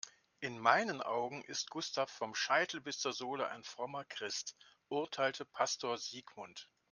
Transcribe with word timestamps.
In 0.39 0.57
meinen 0.57 1.03
Augen 1.03 1.43
ist 1.43 1.69
Gustav 1.69 2.09
vom 2.09 2.33
Scheitel 2.33 2.81
bis 2.81 2.97
zur 2.97 3.13
Sohle 3.13 3.49
ein 3.49 3.63
frommer 3.63 4.03
Christ, 4.05 4.55
urteilte 4.89 5.45
Pastor 5.45 5.99
Sigmund. 5.99 6.67